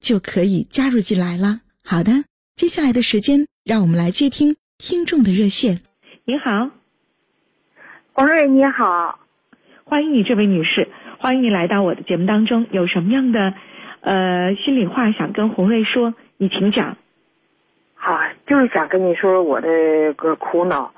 [0.00, 1.60] 就可以加入进来了。
[1.84, 5.80] 好的，接下来的时间，让我们来接听听众的热线。
[6.24, 6.70] 你好，
[8.14, 9.18] 王瑞，你好，
[9.84, 12.66] 欢迎你，这位女士，欢迎你来到我的节目当中。
[12.70, 13.54] 有什么样的
[14.00, 16.14] 呃心里话想跟红瑞说？
[16.36, 16.96] 你请讲。
[17.94, 19.68] 好，就是想跟你说我的
[20.14, 20.92] 个苦恼。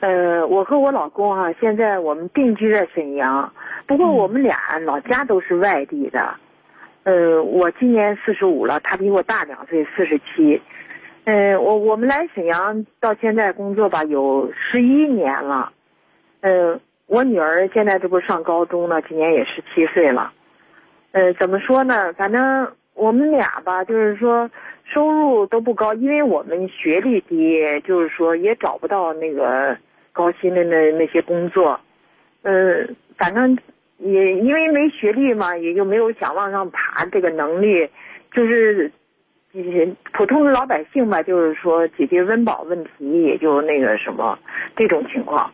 [0.00, 3.52] 呃，我和我老公啊，现在我们定居在沈阳，
[3.86, 6.34] 不过我们俩老家都是外地的。
[7.10, 10.62] 呃，我今年四十五了，他比我大两岁，四十七。
[11.24, 15.72] 嗯，我我们来沈阳到现在工作吧，有十一年了。
[16.40, 20.32] 呃，我女儿现在这不上高中呢，今年也十七岁了。
[21.10, 22.12] 呃，怎么说呢？
[22.12, 24.48] 反正我们俩吧，就是说
[24.84, 29.76] 收入都不高，因为我们学历低，就是说也找不到那个。
[30.12, 31.78] 高薪的那那些工作，
[32.42, 33.56] 嗯，反正
[34.00, 37.88] 也因为没学历嘛，也就没有想往上爬这个能力，
[38.32, 38.90] 就是
[40.12, 44.38] 普通的老百姓吧，就是说解决温饱问题，也就那个什么
[44.76, 45.50] 这种情况。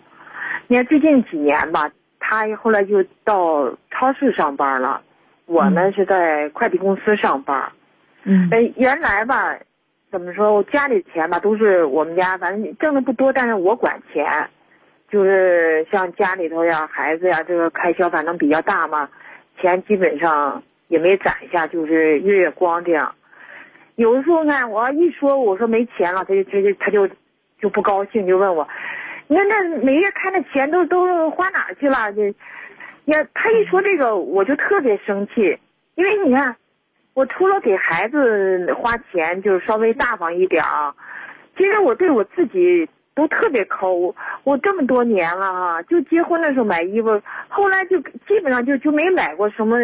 [0.69, 5.03] 你看最近几年吧，他后来就到超市上班了，
[5.47, 7.71] 我呢是在快递公司上班。
[8.25, 9.57] 嗯，哎，原来吧。
[10.09, 10.55] 怎么说？
[10.55, 14.49] 我家里钱吧，都是我们家，反正挣的不多，但是我管钱，
[15.09, 19.09] 就是像家里头呀、孩子呀，这个开销反正比较大嘛，
[19.61, 23.15] 钱基本上也没攒下，就是月月光这样。
[23.97, 27.09] 有的时候呢，我一说我说没钱了，他就他就他就
[27.61, 28.69] 就不高兴，就问我，
[29.29, 32.13] 你看那每月开的钱都都花哪去了？
[32.13, 32.35] 这，
[33.07, 35.59] 呀，他一说这个，我就特别生气，
[35.95, 36.57] 因为你看。
[37.15, 40.93] 我除了给孩子花钱，就是稍微大方一点儿。
[41.57, 42.87] 其实我对我自己
[43.17, 44.15] 都特别抠。
[44.45, 49.77] 我这么多年了哈，就结婚的时候买衣服，后来就基本上就就没买过什么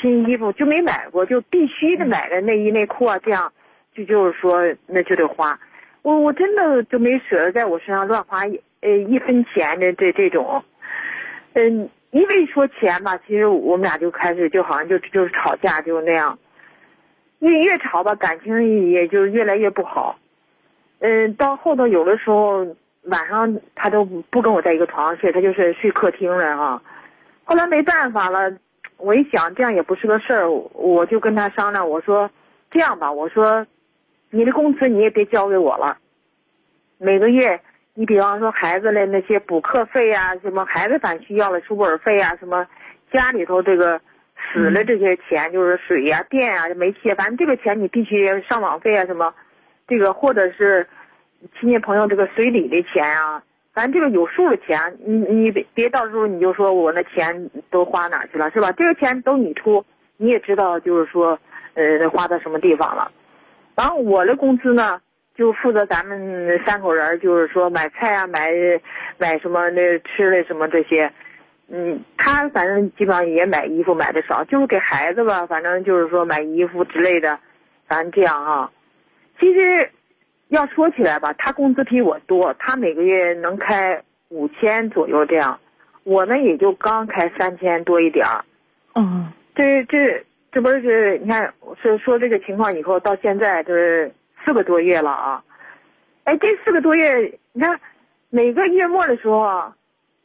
[0.00, 3.50] 新衣服，就没买过，就必须得买的内衣内裤啊，这样
[3.94, 5.58] 就就是说那就得花。
[6.02, 10.62] 我我真的就没舍得在我身上乱花一呃一分钱的这这种，
[11.54, 16.38] 嗯，因为说钱吧，其实我们俩就开始就好像就就是吵架就那样。
[17.40, 20.18] 越越吵吧，感情也就越来越不好。
[21.00, 22.66] 嗯，到后头有的时候
[23.04, 26.82] 晚上他都不跟我在一个床上睡，他就是睡客厅了哈。
[27.44, 28.52] 后来没办法了，
[28.96, 32.30] 我一想这样也不是个事儿，我就跟他商量，我说
[32.70, 33.66] 这样吧，我说
[34.30, 35.98] 你的工资你也别交给我了，
[36.98, 37.60] 每个月
[37.94, 42.66] 你比方说孩子的那些补课费啊，什么孩子反需要的书本费啊，什么
[43.12, 44.00] 家里头这个。
[44.52, 49.32] 死了这些钱就是水呀、电啊、煤气，反正这个钱你必须上网费啊什么，
[49.90, 50.86] 这个或者是
[51.58, 53.42] 亲戚朋友这个随礼的钱啊，
[53.74, 58.70] 咱这个有数的钱，你你别别到时候你就说我那钱都花哪去了是吧？
[58.72, 59.84] 这个钱都你出，
[60.16, 61.36] 你也知道就是说
[61.74, 63.10] 呃花到什么地方了。
[63.74, 65.00] 然后我的工资呢，
[65.34, 68.52] 就负责咱们三口人，就是说买菜啊、买
[69.18, 71.10] 买什么那吃的什么这些。
[71.72, 77.38] 嗯，他反正基本上也买衣服买的少，就是给孩子吧，反正就是说买衣服之类的，
[77.88, 78.70] 反正这样哈。
[79.40, 79.90] 其实
[80.48, 85.58] 要说起来吧，他工资比我多，他每个月能开五千左右这样，
[86.04, 88.44] 我呢也就刚开三千多一点儿。
[88.94, 91.52] 嗯，这这这不是你看
[91.82, 94.12] 说说这个情况以后到现在就是
[94.44, 95.42] 四个多月了啊。
[96.24, 97.80] 哎，这四个多月，你看
[98.28, 99.72] 每个月末的时候，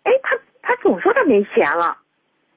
[0.03, 0.37] 哎他。
[0.67, 1.95] 他总说他没钱了，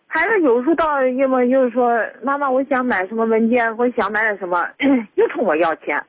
[0.07, 4.67] 孩子有时候到月末又说妈妈，我想买什么文件，我想买点什么，
[5.17, 6.03] 又冲我要钱。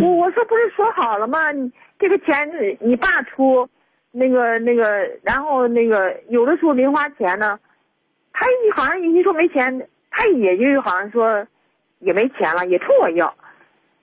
[0.00, 1.50] 我我说不是说好了吗？
[1.52, 2.50] 你这个钱
[2.80, 3.68] 你爸出，
[4.10, 7.58] 那个那个，然后那个有的时候零花钱呢，
[8.32, 11.46] 他一好像一说没钱，他也就好像说
[11.98, 13.34] 也没钱了，也冲我要。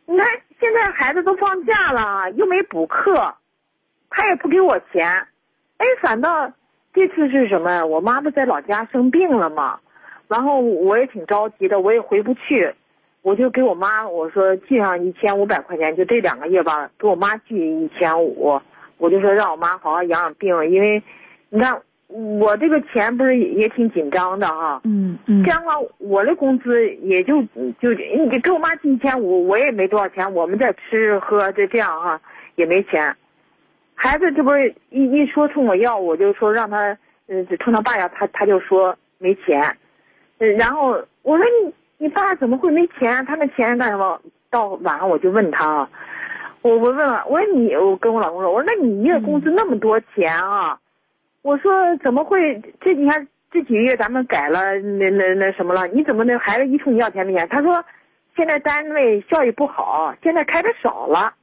[0.06, 0.28] 你看
[0.60, 3.36] 现在孩子都放假了，又没补课，
[4.10, 5.28] 他也不给我钱，
[5.78, 6.52] 哎，反倒
[6.94, 7.86] 这次是什么？
[7.86, 9.80] 我妈不在老家生病了吗？
[10.28, 12.74] 然后我也挺着急的，我也回不去，
[13.22, 18.60] 我就给我妈我说寄上一千五百块钱，就这两个月吧，给我妈寄一千五，
[18.98, 21.04] 我就说让我妈好好养养病，因为
[21.50, 24.82] 你看我这个钱不是也挺紧张的哈。
[24.84, 27.44] 嗯嗯这样的话，我的工资也就
[27.80, 32.20] 就你给我妈寄一千五，我也没多少钱，我们在吃喝这这样哈、
[32.56, 33.16] 也没钱。
[33.96, 39.62] 孩子这不是一一说冲我要，我就说让他嗯冲他爸要，他他就说没钱。
[40.38, 43.24] 嗯然后我说你你爸怎么会没钱？
[43.26, 44.20] 他那钱干什么？
[44.50, 45.90] 到晚上我就问他啊，
[46.62, 50.80] 我我问了，我说你我跟我老公说，我说那你月工资那么多钱啊？
[51.42, 52.60] 我说怎么会？
[52.82, 55.86] 这几天这几个月咱们改了那那那什么了？
[55.90, 57.48] 你怎么那孩子一冲你要钱没钱？
[57.50, 57.84] 他说
[58.36, 61.34] 现在单位效益不好，现在开的少了。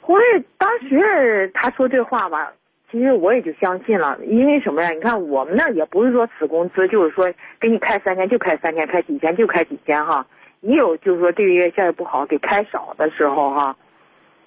[0.00, 0.24] 后来
[0.58, 2.52] 当时他说这话吧，
[2.92, 4.90] 其实我也就相信了，因为什么呀？
[4.90, 10.26] 你看我们那儿也不是说死工资，就是说给你开三千就开三千，开几千就开几千哈。
[10.60, 13.74] 也有就是说这个月效益不好给开少的时候哈，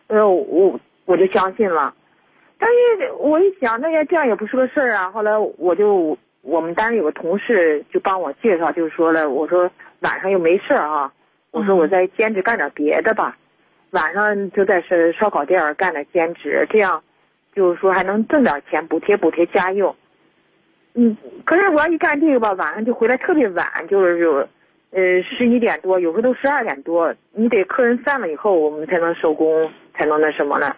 [0.07, 1.91] 呃我我就相信了。
[2.59, 5.09] 但是我一想，那也这样也不是个事儿啊。
[5.09, 9.67] 后来我就我们单位有个同事就帮我介绍，就是说了，我说
[10.01, 11.11] 晚上又没事儿啊，
[11.49, 13.35] 我说我再兼职干点别的吧，
[13.89, 17.01] 晚上就在是烧烤店儿干点兼职，这样
[17.55, 19.95] 就是说还能挣点钱补贴补贴家用。
[20.93, 21.15] 嗯，
[21.45, 24.33] 可是我要一干这个吧，晚上就回来特别晚，就是就
[24.91, 30.77] 呃十一点多，有时候都十二点多，你得客人散了以后，我们才能收工，才能那什么了。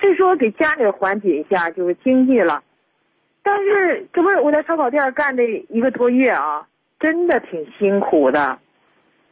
[0.00, 2.62] 所以说给家里缓解一下就是经济了，
[3.42, 6.66] 但是这不是我在烧烤店干这一个多月啊，
[6.98, 8.58] 真的挺辛苦的。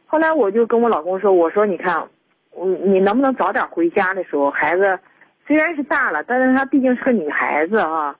[0.05, 2.07] 后来我就跟我老公说，我说你看，
[2.51, 4.99] 我你能不能早点回家的时候，孩子
[5.45, 8.15] 虽然是大了，但是她毕竟是个女孩子啊，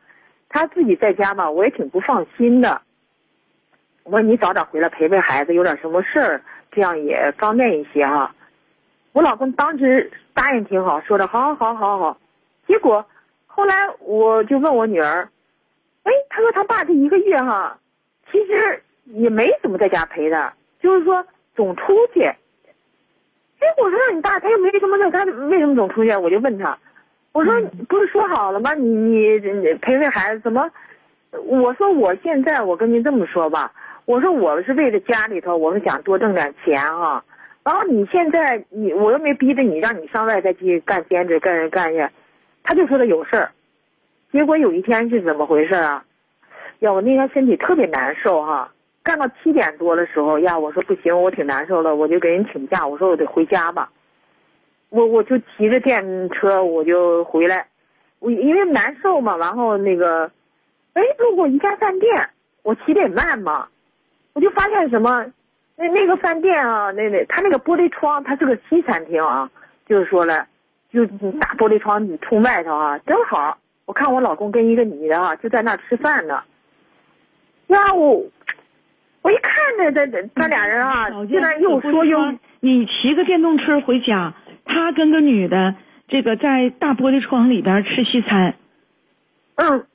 [0.49, 2.81] 她自己在家吧，我也挺不放心的。
[4.03, 6.41] 我说你早点回来陪陪孩子，有点什么事儿，
[6.71, 8.35] 这样也方便一些哈、
[9.13, 12.17] 我老公当时答应挺好，说的好好好好好。
[12.67, 13.05] 结果
[13.45, 15.29] 后来我就问我女儿，
[16.03, 17.77] 哎，他说他爸这一个月哈，
[18.31, 22.21] 其实也没怎么在家陪她，就是说总出去。
[22.23, 22.35] 哎，
[23.77, 26.13] 我说让你爸他又没什么事，他为什么总出去？
[26.17, 26.77] 我就问他，
[27.33, 27.59] 我说
[27.89, 28.73] 不是说好了吗？
[28.75, 30.69] 你你你陪陪孩子怎么？
[31.45, 33.71] 我说我现在我跟您这么说吧，
[34.05, 37.23] 我说我是为了家里头，我是想多挣点钱哈、
[37.63, 42.07] 然后你现在你我又没逼着你让你上外再去干兼职干干去，
[42.63, 43.49] 他就说他有事儿，
[44.31, 46.05] 结果有一天是怎么回事啊？
[46.79, 48.71] 呀，我那天身体特别难受哈、
[49.01, 53.89] 干到七点多的时候呀，我说不行，我挺难受的，我就给人请假，我说我得回家吧。
[54.93, 57.65] 我我就骑着电车我就回来，
[58.19, 60.29] 我因为难受嘛，然后那个，
[60.93, 62.29] 哎，路过一家饭店，
[62.61, 63.67] 我骑得也慢嘛，
[64.33, 65.25] 我就发现什么，
[65.77, 69.49] 那那个饭店啊，那那他那个玻璃窗，它是个西餐厅啊，
[69.87, 70.45] 就是说了，
[70.91, 76.43] 就大玻璃窗你冲外头啊，正好我看我老公跟一个女的啊就在那儿吃饭呢，
[77.65, 78.23] 呀我。
[79.23, 82.19] 我一看着这这他俩人啊，条竟然又说又
[82.59, 84.33] 你骑个电动车回家，
[84.65, 85.75] 他跟个女的，
[86.07, 88.55] 这个在大玻璃窗里边吃西餐。
[89.55, 89.85] 嗯，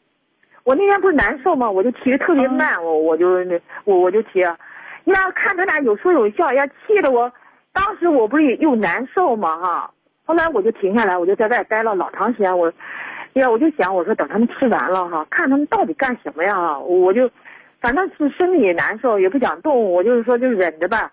[0.64, 1.70] 我那天不是难受吗？
[1.70, 4.40] 我就骑的特别慢，我我就那我我就骑，
[5.04, 7.32] 那，看他俩有说有笑，呀，气得我，
[7.72, 9.56] 当时我不是也又难受吗？
[9.58, 9.90] 哈，
[10.24, 12.72] 后来我就停下来，我就在外待了老长时间，我，
[13.32, 16.78] 呀，我就想，我说等他们吃完了哈，看他们到底干什么呀？
[16.78, 17.30] 我就，
[17.80, 21.10] 反正是身体也难受，也不想动，我就是说就忍着吧。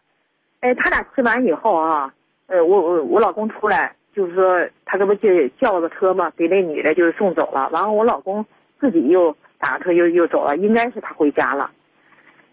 [0.60, 2.14] 哎，他俩吃完以后啊，
[2.48, 8.46] 呃，我我我老公出来，就是说他这不就叫了个车嘛，给那女的就是送走了，然后我老公
[8.80, 11.72] 自己又打车又又走了，应该是他回家了。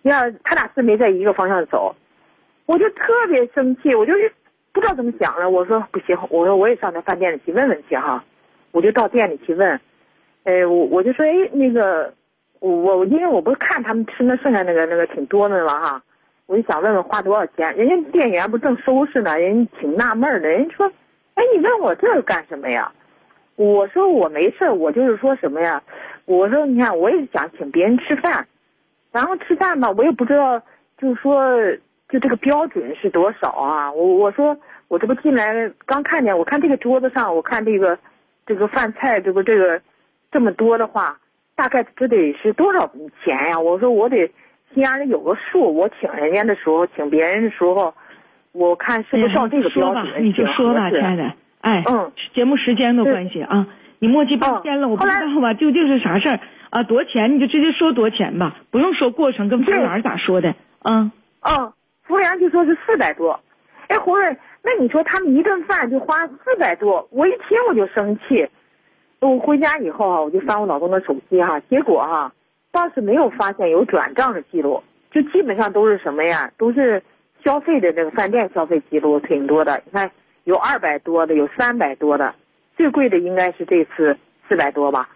[0.02, 1.94] 要他俩是没在一个方向走，
[2.66, 4.32] 我就特别生气，我就是
[4.72, 5.50] 不知道怎么想了。
[5.50, 8.24] 我说不行，我说我也上那饭店里去问问去哈，
[8.70, 9.78] 我就到店里去问，
[10.44, 12.12] 哎，我我就说哎那个
[12.60, 16.02] 我我因为我不是看他们吃那剩下那个那个挺多的了哈。
[16.52, 20.86] 我就想问问花多少钱，人家店员不正收拾呢，人挺纳闷的，人说，
[21.32, 22.92] 哎，你问我这干什么呀？
[23.56, 25.82] 我说我没事我就是说什么呀？
[26.26, 28.46] 我说你看，我也想请别人吃饭，
[29.12, 30.60] 然后吃饭吧，我也不知道，
[30.98, 31.42] 就是说
[32.10, 33.90] 就这个标准是多少啊？
[33.90, 34.54] 我我说
[34.88, 37.98] 我这不进来刚看见，我看这个桌子上，我看这个
[38.44, 39.80] 这个饭菜，这不这个
[40.30, 41.18] 这么多的话，
[41.56, 42.92] 大概这得是多少
[43.24, 43.58] 钱呀？
[43.58, 44.30] 我说我得。
[44.74, 47.94] 心眼里有个数，我请人家的时候，请别人的时候，
[48.52, 50.04] 我看是不是照这个标准？
[50.04, 51.32] 说吧，你就说吧，亲爱的。
[51.60, 53.66] 哎，嗯，节目时间的关系啊，
[54.00, 56.82] 你磨叽半天了，我不知道吧，究竟是啥事儿啊？
[56.82, 57.34] 多少钱？
[57.34, 60.54] 你就直接说多少钱吧，不用说过程跟服务员咋说的。
[60.82, 61.12] 嗯
[61.42, 63.38] 嗯，服务员就说是四百多。
[63.88, 68.48] 哎，胡瑞，那你说他们一顿饭就花四百多，我一听我就生气。
[69.20, 72.32] 我回家以后啊，我就翻我老公的手机哈，结果哈
[72.72, 76.50] 倒是没有发现有转账的记录，就基本上都是什么呀？
[76.56, 77.02] 都是
[77.44, 79.80] 消费的那个饭店消费记录挺多的。
[79.84, 80.10] 你看
[80.44, 82.34] 有二百多的，有三百多的，
[82.76, 84.16] 最贵的应该是这次
[84.48, 85.08] 四百多吧？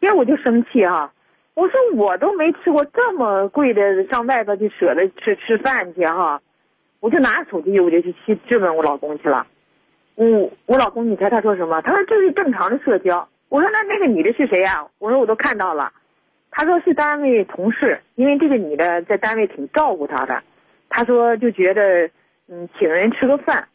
[0.00, 1.12] 因为我就生气哈，
[1.54, 6.40] 我说我都没吃过这么贵的，上外头去舍得吃吃饭去哈，
[7.00, 9.46] 我就拿着手机我就去去质问我老公去了。
[10.16, 11.80] 我我老公，你猜他说什么？
[11.82, 13.28] 他说这是正常的社交。
[13.48, 14.86] 我说那那个女的是谁呀？
[14.98, 15.92] 我说我都看到了，
[16.58, 20.42] 他说是单位同事，因为这个女的在单位挺照顾他的，
[20.88, 22.10] 他说就觉得
[22.48, 23.68] 嗯请人吃个饭，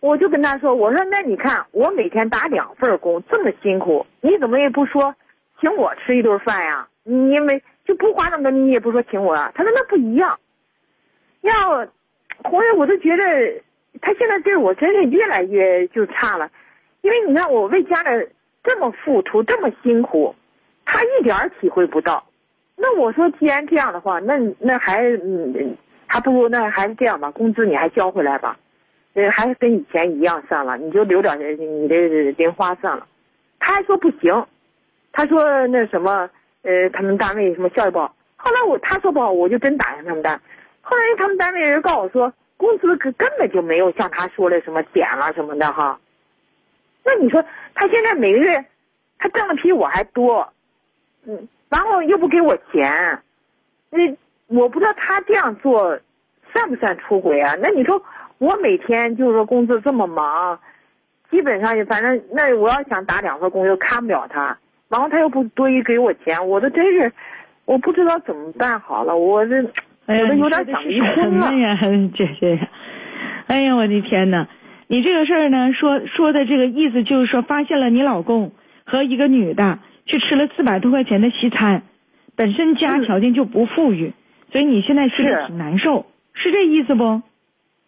[0.00, 5.14] 我就跟他说，我说那你看我每天打两份工这么辛苦，你怎么也不说
[5.60, 6.88] 请我吃一顿饭呀？
[7.04, 9.52] 你没就不花那么多，你也不说请我啊？
[9.54, 10.40] 他说那不一样，
[11.42, 11.86] 要
[12.42, 13.24] 红人我都觉得
[14.00, 16.50] 他现在对我真是越来越就差了，
[17.02, 18.26] 因为你看我为家里。
[18.62, 20.34] 这么付出，这么辛苦，
[20.92, 22.24] 他一点体会不到。
[22.76, 25.76] 那我说，既然这样的话，那那还嗯，
[26.08, 28.58] 还不如那还是这样吧，工资你还交回来吧，
[29.14, 31.96] 呃，还是跟以前一样算了，你就留点你的
[32.32, 33.06] 零花算了。
[33.60, 34.44] 他还说不行，
[35.12, 36.28] 他说那什么，
[36.62, 38.16] 呃，他们单位什么效益不好。
[38.34, 40.40] 后来我他说不好，我就真打上他们单。
[40.80, 46.00] 后来他们单位人告诉我说，工资根根本就没有像他说的什么减了什么的哈。
[47.04, 47.44] 那你说
[47.74, 48.64] 他现在每个月，
[49.18, 50.52] 他挣的比我还多，
[51.26, 53.18] 嗯，然后又不给我钱，
[53.90, 53.98] 那
[54.48, 55.98] 我不知道他这样做
[56.52, 57.54] 算不算出轨啊？
[57.60, 58.02] 那你说
[58.38, 60.58] 我每天就是说工作这么忙，
[61.30, 64.56] 基本上也反正那我要想打两份工又看不了他，
[64.88, 67.12] 然后他又不多余给我钱，我都真是
[67.66, 71.78] 我不知道怎么办好了，我这我都有点想离婚了呀，
[72.16, 72.68] 姐姐，
[73.46, 74.48] 哎呀，我的天哪！
[74.88, 78.50] 你这个事儿呢，说说的这个意思就是说，发现了你老公
[78.84, 81.82] 和一个女的去吃了四百多块钱的西餐，
[82.36, 84.12] 本身家条件就不富裕，
[84.52, 87.22] 所以你现在心里挺难受，是这意思不？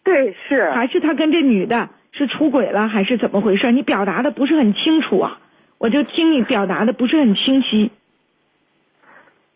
[0.03, 0.69] 对，是。
[0.71, 3.71] 还是他跟这女的是出轨了，还是怎么回事？
[3.71, 5.39] 你表达的不是很清楚啊，
[5.77, 7.91] 我就听你表达的不是很清晰。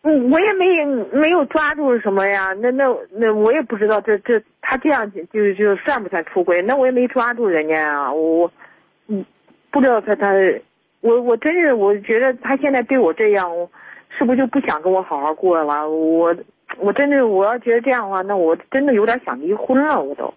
[0.02, 6.62] 嗯，我也没没有抓住什么呀，那那那我也不知道这这他这样就就算不算出轨？
[6.62, 8.50] 那我也没抓住人家啊，我
[9.08, 9.24] 嗯
[9.70, 10.32] 不知道他他
[11.00, 13.70] 我我真是我觉得他现在对我这样，我
[14.16, 15.88] 是不是就不想跟我好好过了？
[15.88, 16.34] 我
[16.78, 20.34] 我真的我要觉得这样的话，那我真的有点想离婚了，我都。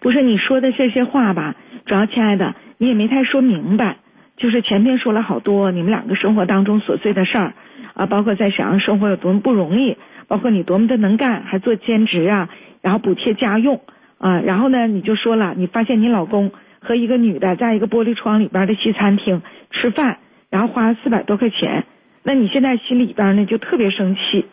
[0.00, 1.54] 不是你说的这些话吧？
[1.86, 3.96] 主要亲爱的，你也没太说明白，
[4.36, 7.52] 就是前面说了好多你们两个生活当中琐碎的事儿。
[7.94, 9.96] 啊，包括在沈阳生活有多么不容易，
[10.28, 12.48] 包括你多么的能干，还做兼职啊，
[12.80, 13.80] 然后补贴家用
[14.18, 16.52] 啊，然后呢，你就说了，你发现你老公
[16.88, 20.16] 和一个女的在一个玻璃窗里边的西餐厅吃饭，
[20.48, 21.84] 然后花了四百多块钱，
[22.22, 24.46] 那你现在心里边呢就特别生气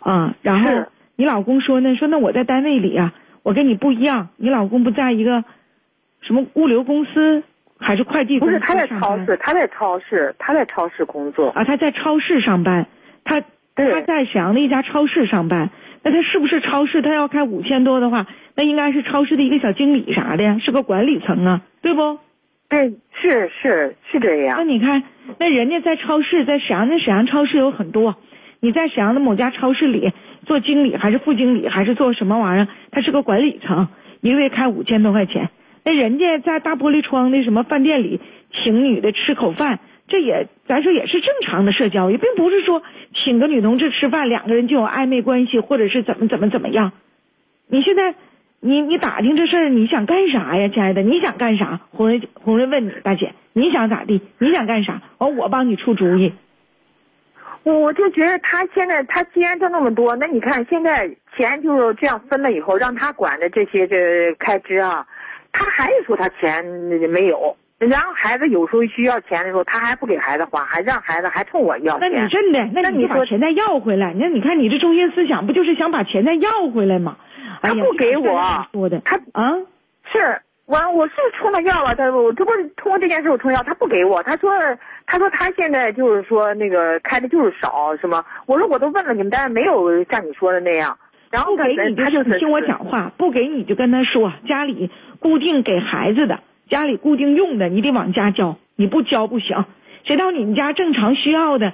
[0.00, 0.70] 啊，然后
[1.16, 5.42] 你老公说呢，说那我在单位里啊，我跟你不一样，你老公不在一个
[6.20, 7.42] 什么物流公司。
[7.80, 11.62] 还是快递不是他在超市，他在超市，他在超市工作啊。
[11.62, 12.88] 他在超市上班，
[13.22, 13.40] 他
[13.76, 15.70] 他在沈阳的一家超市上班。
[16.02, 17.02] 那他是不是超市？
[17.02, 18.26] 他要开五千多的话，
[18.56, 22.18] 那应该是超市的一个小经理啥的，是个管理层啊，对不？
[22.68, 24.58] 哎，是是是这样。
[24.58, 25.02] 那你看，
[25.38, 28.16] 那人家在超市，在沈阳那沈阳超市有很多。
[28.60, 30.12] 你在沈阳的某家超市里
[30.44, 32.68] 做经理，还是副经理，还是做什么玩意儿？
[32.90, 33.88] 他是个管理层，
[34.20, 35.48] 一个月开五千多块钱。
[35.84, 38.20] 那人家在大玻璃窗的什么饭店里
[38.52, 42.82] 请女的吃口饭，这也咱说也是正常的社交，也并不是说
[43.14, 46.92] 请个女同志吃饭，两个人就有暧昧关系，或者是怎么怎么怎么样。
[47.70, 48.14] 你现在
[48.60, 51.02] 你你打听这事儿，你想干啥呀，亲爱的？
[51.02, 51.80] 你想干啥？
[51.90, 54.20] 红瑞红瑞问你，大姐，你想咋地？
[54.38, 55.00] 你想干啥？
[55.18, 56.32] 完我帮你出主意。
[57.62, 65.06] 我就觉得他现在他既然挣那么多，那你看现在钱就是这样分了以后，让他管的这些这开支啊。
[65.52, 72.10] 他还是说他钱没有，然后孩子有时候需要钱的时候，他还不给孩子花，还让孩子还冲我要钱。
[72.10, 74.12] 那你真的，那你把钱再要回来？
[74.18, 77.16] 那你看你这中心思想不就是想把钱再要回来吗？
[77.62, 78.40] 他不给我
[78.72, 79.54] 说的，他啊，
[80.12, 84.50] 是我我是冲他要了，他我这不是通过这件事我冲要，他不给我，他说
[85.06, 90.98] 他说他现在就是说那个开的就是少什么，我说我都问了你们单位没有像你说的那样。
[91.30, 99.64] 然后不给你他就是听我讲话，不给你就跟他说，家里固定给孩子的，家里固定用的，你得往家交，你不交不行。
[100.04, 101.72] 谁到你们家正常需要的，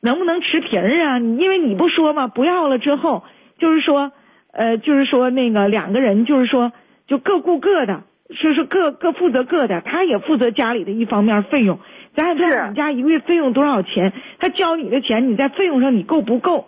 [0.00, 1.18] 能不能持平啊？
[1.18, 3.24] 因为你不说嘛，不要了之后，
[3.58, 4.12] 就是说，
[4.52, 6.72] 呃，就是说那个两个人，就是说
[7.06, 11.78] 就各顾各的，说是各各负责各的，他也负责家里的一方面费用。
[12.14, 16.66] 咱也不知道你家一个月费用多少钱，他交你的钱，你在费用上你够不够？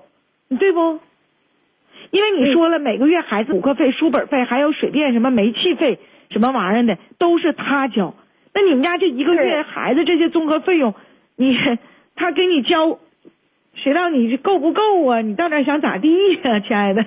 [0.49, 0.99] 你对不？
[2.11, 5.99] 因为你说了，每个月孩子补课费、书本费，还有水电什么煤气费
[6.31, 8.15] 什么玩意儿的，都是他交。
[8.55, 10.95] 那你们家这一个月孩子这些综合费用，
[11.37, 11.57] 你
[12.15, 12.99] 他给你交，
[13.75, 15.21] 谁道你够不够啊？
[15.21, 17.05] 你到底想咋地呀，亲爱的？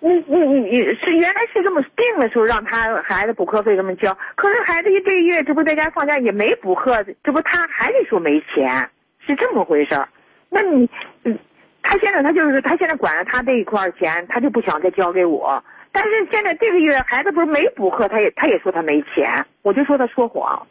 [0.00, 8.90] 你你你你是原来是这么定的时候让他孩子补课费这么交，可是孩子一这个月这不在家放假也没补课，这不他还得说没钱，
[9.24, 10.08] 是这么回事儿。
[10.50, 10.90] 那你，
[11.22, 11.38] 嗯，
[11.84, 15.62] 他现在他就是他现在管着他这一块钱，他就不想再交给我。
[15.92, 20.66] 但是现在这个月孩子不是没补课，他也他也说他没钱，我就说他说谎。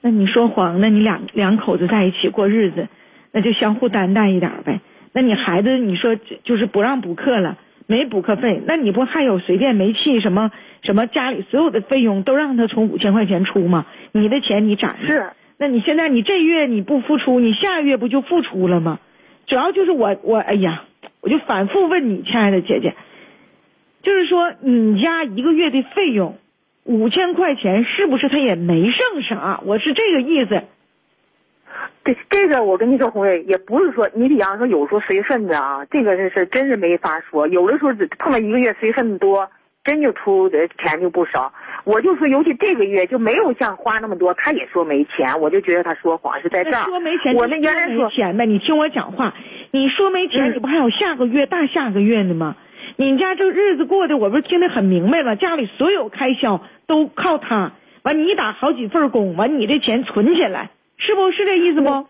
[0.00, 2.88] 那你说谎，那你两两口子在一起过日子，
[3.32, 4.80] 那就相互担待一点呗。
[5.12, 6.14] 那你孩子，你说
[6.44, 10.52] 就是不让补课了，没补课费，那你不还有随便煤气什么
[10.82, 13.86] 什么家里所有的费用都让他从五千块钱出吗？
[14.12, 15.30] 你的钱你攒着，是。
[15.56, 19.00] 那你现在你这月你不付出，你下月不就付出了吗？
[19.46, 20.84] 主要就是我我哎呀，
[21.22, 22.94] 我就反复问你，亲爱的姐姐，
[24.02, 26.38] 就是说你家一个月的费用
[26.84, 29.60] 五千块钱，是不是他也没剩啥？
[29.64, 30.62] 我是这个意思。
[32.04, 37.46] 这这个我跟你说，红瑞也不是说你比方说有时候随份子啊，这个是是真是没法说。
[37.46, 39.48] 有的时候碰到一个月随份子多，
[39.84, 41.52] 真就出的钱就不少。
[41.84, 46.84] 我就说，尤其这个月就没有像花那么多，他也说没钱，我就觉得他说谎是在这儿。
[46.84, 49.34] 说没钱，我那原来说钱呗，你听我讲话，
[49.70, 52.56] 你说没钱，你不还有下个月、大下个月呢吗？
[53.00, 55.36] 你家这日子过的，我不是听得很明白吗？
[55.36, 57.70] 家里所有开销都靠他，
[58.02, 60.70] 完你打好几份工，完你这钱存起来。
[60.96, 62.06] 是不是这意思不？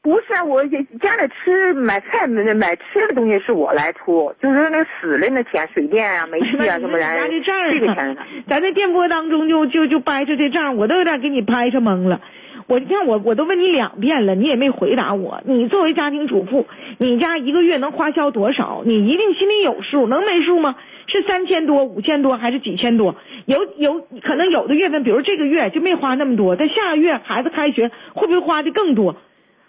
[0.00, 7.04] 不是啊，我家里吃买菜买买吃的东西是我来出，就是那死的那钱，水电啊、煤气啊什么的，
[7.44, 8.16] 这个钱。
[8.48, 12.22] 咱在电波当中就就就掰扯这账，我都有点给你掰扯懵了。
[12.68, 15.40] 我你看我我都问你两遍了，你也没回答我。
[15.44, 16.66] 你作为家庭主妇，
[16.98, 18.82] 你家一个月能花销多少？
[18.84, 20.76] 你一定心里有数，能没数吗？
[21.06, 23.16] 是三千多、五千多还是几千多？
[23.46, 29.16] 有有可能有的月份，比如这个月就没花那么多，但下个月孩子开学会不会花的更多？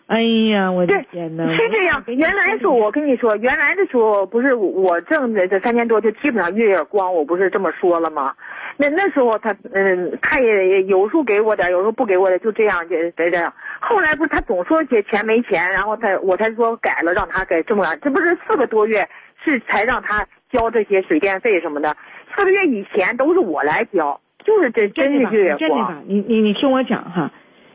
[0.08, 1.56] 哎呀，我的天哪！
[1.56, 8.34] 是这样，原来的时候我跟你说，原来的时候不是我挣的这三千多，就基本上月月光，我不是这么说了吗？
[8.82, 13.54] 那那时候他嗯，他也有时候给我点，有时候不给我点，就这样就这样。
[13.82, 17.98] 后来不是他总说钱钱没钱，然后他我才说改了，让他给这么了。
[17.98, 19.06] 这不是四个多月
[19.44, 21.94] 是才让他交这些水电费什么的，
[22.34, 25.60] 四个月以前都是我来交，就是这真的月月光。
[25.60, 26.02] 真的吧？
[26.08, 27.32] 你你你听我讲哈。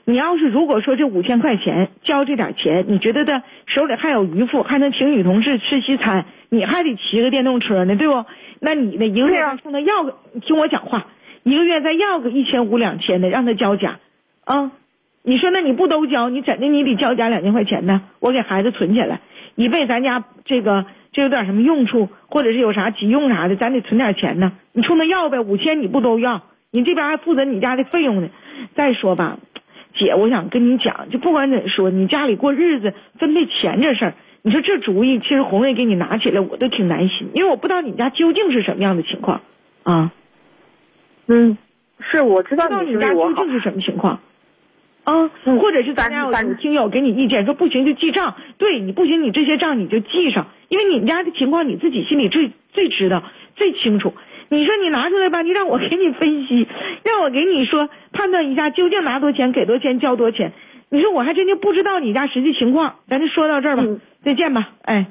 [0.06, 8.24] 你要是如果说这五千块钱交这点钱，你觉得他手里还有余富，还能请女同事吃西餐，你还得骑个电动车呢，对不？
[8.64, 9.07] 那你呢？
[9.07, 11.07] 一个月冲他要个，听我讲话，
[11.42, 13.98] 一个月再要个一千五两千的，让他交家，
[14.44, 14.72] 啊？
[15.22, 16.29] 你说那你不都交？
[16.31, 18.03] 你怎的你得交家两千块钱呢？
[18.20, 19.20] 我给孩子存起来，
[19.55, 24.53] 以备咱家这个这有点什么用处，或者是有啥急用啥的，咱得存点钱呢。
[24.72, 26.42] 你冲他要呗，五千你不都要？
[26.70, 28.29] 你这边还负责你家的费用呢。
[28.74, 29.38] 再说吧。
[29.96, 34.14] 姐，我想跟你讲，就不管怎说，你家里过日子分配钱这事儿，
[34.46, 39.40] 你说这主意，其实红瑞给你拿起来，我都挺难心，因为我不知道你家究竟是什么样的情况
[39.85, 40.12] 啊。
[41.26, 41.57] 嗯，
[41.98, 44.20] 是我知道你家究竟是什么情况
[45.04, 53.24] 啊，或者是咱家有听友给你意见，说不行就记账，对你不行，你这些账你就记上，因为你们家的情况你自己心里最最知道
[53.57, 54.12] 最清楚。
[54.50, 56.68] 你说你拿出来吧，你让我给你分析，
[57.02, 60.52] 让我给你说判断一下究竟拿多钱给多钱交多钱，
[60.94, 63.83] 你说我还真就不知道你家实际情况，咱就说到这儿吧，
[64.24, 65.07] 再见吧，哎。